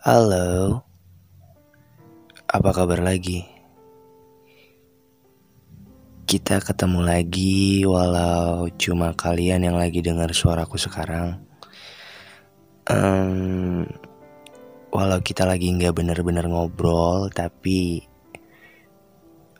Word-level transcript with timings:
Halo, 0.00 0.80
apa 2.48 2.72
kabar 2.72 3.04
lagi? 3.04 3.44
Kita 6.24 6.56
ketemu 6.64 7.04
lagi, 7.04 7.84
walau 7.84 8.64
cuma 8.80 9.12
kalian 9.12 9.68
yang 9.68 9.76
lagi 9.76 10.00
dengar 10.00 10.32
suaraku 10.32 10.80
sekarang. 10.80 11.44
Um, 12.88 13.84
walau 14.88 15.20
kita 15.20 15.44
lagi 15.44 15.68
nggak 15.68 15.92
bener-bener 15.92 16.48
ngobrol, 16.48 17.28
tapi 17.28 18.00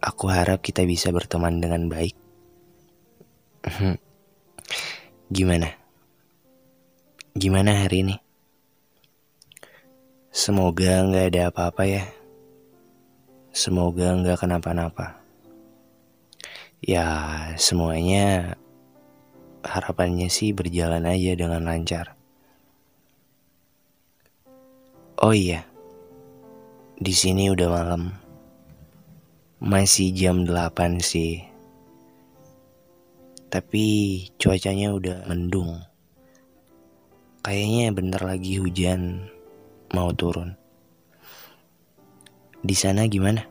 aku 0.01 0.25
harap 0.33 0.65
kita 0.65 0.89
bisa 0.89 1.13
berteman 1.13 1.61
dengan 1.61 1.85
baik. 1.93 2.17
Gimana? 5.37 5.69
Gimana 7.37 7.85
hari 7.85 8.09
ini? 8.09 8.30
Semoga 10.41 11.05
nggak 11.05 11.37
ada 11.37 11.53
apa-apa 11.53 11.85
ya. 11.85 12.05
Semoga 13.53 14.17
nggak 14.17 14.41
kenapa-napa. 14.41 15.21
Ya, 16.81 17.05
semuanya 17.61 18.57
harapannya 19.61 20.33
sih 20.33 20.57
berjalan 20.57 21.05
aja 21.05 21.37
dengan 21.37 21.69
lancar. 21.69 22.17
Oh 25.21 25.37
iya, 25.37 25.69
di 26.97 27.13
sini 27.13 27.53
udah 27.53 27.69
malam. 27.69 28.09
Masih 29.61 30.09
jam 30.17 30.49
8 30.49 31.05
sih. 31.05 31.45
Tapi 33.53 33.85
cuacanya 34.41 34.89
udah 34.97 35.29
mendung. 35.29 35.85
Kayaknya 37.45 37.93
bentar 37.93 38.25
lagi 38.25 38.57
hujan 38.57 39.29
mau 39.91 40.11
turun. 40.15 40.55
Di 42.61 42.77
sana 42.77 43.09
gimana? 43.09 43.43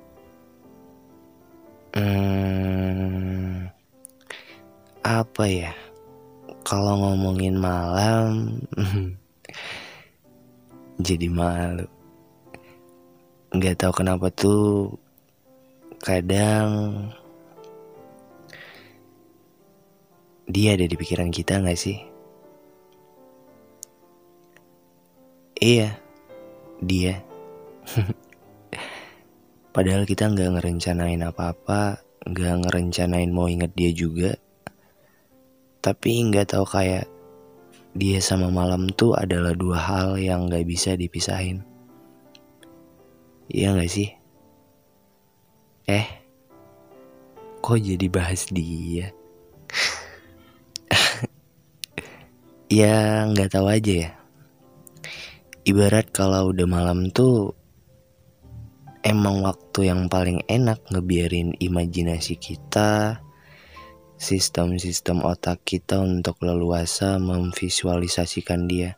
Hmm, 1.98 3.66
apa 5.02 5.44
ya? 5.50 5.74
Kalau 6.62 7.02
ngomongin 7.02 7.58
malam, 7.58 8.62
jadi 11.08 11.28
malu. 11.28 11.90
Nggak 13.50 13.82
tahu 13.82 13.94
kenapa 14.06 14.30
tuh 14.30 14.94
kadang 16.06 16.94
dia 20.46 20.78
ada 20.78 20.86
di 20.86 20.94
pikiran 20.94 21.34
kita 21.34 21.58
nggak 21.58 21.80
sih? 21.80 21.98
Iya, 25.60 25.92
dia. 26.84 27.24
Padahal 29.70 30.04
kita 30.04 30.28
nggak 30.28 30.60
ngerencanain 30.60 31.22
apa-apa, 31.24 32.04
nggak 32.26 32.56
ngerencanain 32.68 33.32
mau 33.32 33.48
inget 33.48 33.72
dia 33.78 33.92
juga. 33.94 34.36
Tapi 35.80 36.12
nggak 36.28 36.52
tahu 36.52 36.66
kayak 36.68 37.08
dia 37.96 38.20
sama 38.22 38.52
malam 38.52 38.92
tuh 38.92 39.16
adalah 39.16 39.56
dua 39.56 39.80
hal 39.80 40.20
yang 40.20 40.52
nggak 40.52 40.68
bisa 40.68 41.00
dipisahin. 41.00 41.64
Iya 43.50 43.74
nggak 43.74 43.90
sih? 43.90 44.10
Eh, 45.90 46.06
kok 47.64 47.82
jadi 47.82 48.06
bahas 48.14 48.46
dia? 48.54 49.10
ya 52.70 53.26
nggak 53.32 53.50
tahu 53.50 53.66
aja 53.66 53.94
ya. 54.06 54.19
Ibarat 55.70 56.10
kalau 56.10 56.50
udah 56.50 56.66
malam 56.66 57.14
tuh 57.14 57.54
emang 59.06 59.46
waktu 59.46 59.94
yang 59.94 60.10
paling 60.10 60.42
enak 60.50 60.82
ngebiarin 60.90 61.54
imajinasi 61.62 62.42
kita, 62.42 63.22
sistem-sistem 64.18 65.22
otak 65.22 65.62
kita 65.62 66.02
untuk 66.02 66.42
leluasa 66.42 67.22
memvisualisasikan 67.22 68.66
dia. 68.66 68.98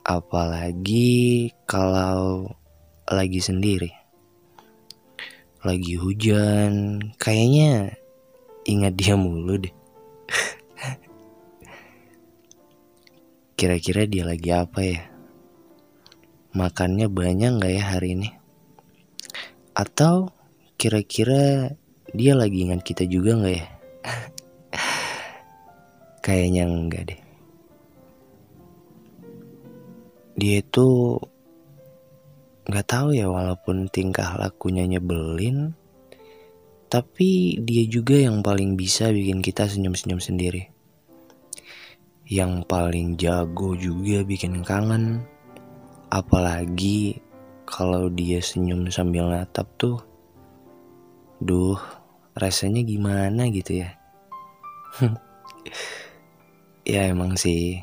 Apalagi 0.00 1.52
kalau 1.68 2.56
lagi 3.04 3.44
sendiri. 3.44 3.92
Lagi 5.60 5.92
hujan, 6.00 7.04
kayaknya 7.20 8.00
ingat 8.64 8.96
dia 8.96 9.12
mulu 9.12 9.60
deh. 9.60 9.76
Kira-kira 13.56 14.04
dia 14.04 14.28
lagi 14.28 14.52
apa 14.52 14.80
ya? 14.84 15.00
makannya 16.56 17.08
banyak 17.08 17.56
nggak 17.56 17.72
ya 17.72 17.84
hari 17.88 18.08
ini? 18.12 18.28
Atau 19.72 20.28
kira-kira 20.76 21.72
dia 22.12 22.32
lagi 22.36 22.68
ingat 22.68 22.84
kita 22.84 23.08
juga 23.08 23.32
nggak 23.32 23.54
ya? 23.56 23.66
Kayaknya 26.24 26.62
enggak 26.68 27.02
deh. 27.12 27.20
Dia 30.36 30.60
itu 30.60 31.16
nggak 32.68 32.86
tahu 32.92 33.16
ya 33.16 33.32
walaupun 33.32 33.88
tingkah 33.88 34.36
lakunya 34.36 34.84
nyebelin, 34.84 35.72
tapi 36.92 37.56
dia 37.64 37.88
juga 37.88 38.20
yang 38.20 38.44
paling 38.44 38.76
bisa 38.76 39.08
bikin 39.08 39.40
kita 39.40 39.64
senyum-senyum 39.64 40.20
sendiri. 40.20 40.75
Yang 42.26 42.66
paling 42.66 43.14
jago 43.14 43.78
juga 43.78 44.26
bikin 44.26 44.66
kangen 44.66 45.22
Apalagi 46.06 47.18
kalau 47.66 48.06
dia 48.06 48.38
senyum 48.38 48.86
sambil 48.94 49.26
natap 49.26 49.66
tuh. 49.74 49.98
Duh, 51.42 51.76
rasanya 52.38 52.86
gimana 52.86 53.50
gitu 53.50 53.82
ya. 53.82 53.90
ya 56.94 57.10
emang 57.10 57.34
sih. 57.34 57.82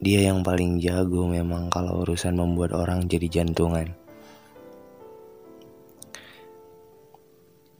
Dia 0.00 0.32
yang 0.32 0.40
paling 0.40 0.80
jago 0.80 1.28
memang 1.28 1.68
kalau 1.68 2.00
urusan 2.00 2.40
membuat 2.40 2.72
orang 2.72 3.04
jadi 3.04 3.28
jantungan. 3.28 3.92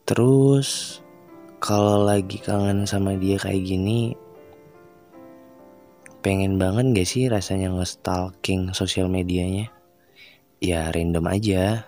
Terus 0.04 1.00
kalau 1.56 2.04
lagi 2.04 2.36
kangen 2.36 2.84
sama 2.84 3.16
dia 3.16 3.40
kayak 3.40 3.64
gini, 3.64 4.12
pengen 6.24 6.56
banget 6.56 6.96
gak 6.96 7.04
sih 7.04 7.28
rasanya 7.28 7.68
nge-stalking 7.76 8.72
sosial 8.72 9.12
medianya? 9.12 9.68
Ya 10.56 10.88
random 10.88 11.28
aja. 11.28 11.84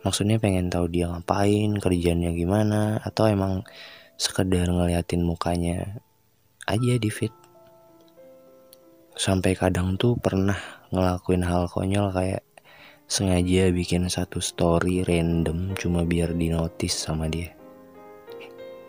Maksudnya 0.00 0.40
pengen 0.40 0.72
tahu 0.72 0.88
dia 0.88 1.12
ngapain, 1.12 1.76
kerjanya 1.76 2.32
gimana, 2.32 2.96
atau 3.04 3.28
emang 3.28 3.68
sekedar 4.16 4.64
ngeliatin 4.72 5.20
mukanya 5.28 6.00
aja 6.64 6.96
di 6.96 7.12
feed. 7.12 7.36
Sampai 9.12 9.52
kadang 9.52 10.00
tuh 10.00 10.16
pernah 10.16 10.56
ngelakuin 10.88 11.44
hal 11.44 11.68
konyol 11.68 12.16
kayak 12.16 12.48
sengaja 13.12 13.76
bikin 13.76 14.08
satu 14.08 14.40
story 14.40 15.04
random 15.04 15.76
cuma 15.76 16.08
biar 16.08 16.32
di 16.32 16.48
notice 16.48 16.96
sama 16.96 17.28
dia. 17.28 17.52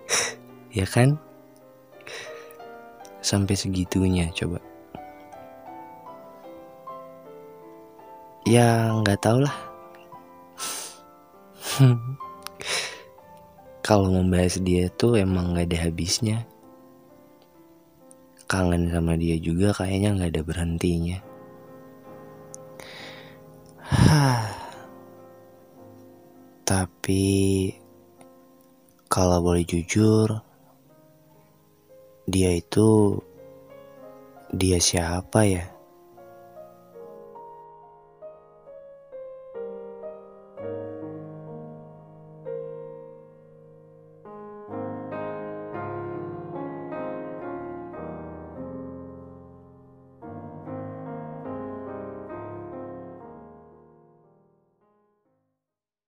ya 0.80 0.88
kan? 0.88 1.27
Sampai 3.28 3.60
segitunya 3.60 4.32
coba. 4.32 4.64
Ya 8.48 8.96
nggak 9.04 9.20
tau 9.20 9.44
lah. 9.44 9.52
Kalau 13.88 14.08
membahas 14.08 14.64
dia 14.64 14.88
tuh 14.96 15.20
emang 15.20 15.52
nggak 15.52 15.68
ada 15.68 15.92
habisnya. 15.92 16.48
Kangen 18.48 18.88
sama 18.88 19.20
dia 19.20 19.36
juga 19.36 19.76
kayaknya 19.76 20.16
nggak 20.16 20.32
ada 20.32 20.48
berhentinya. 20.48 21.20
Tapi 26.68 27.28
kalau 29.12 29.40
boleh 29.44 29.64
jujur 29.68 30.47
dia 32.28 32.52
itu 32.60 33.24
dia 34.52 34.84
siapa 34.84 35.48
ya? 35.48 35.77